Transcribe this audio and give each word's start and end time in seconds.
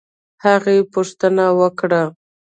هغې 0.45 0.77
پوښتنه 0.93 1.45
وکړه 1.59 2.03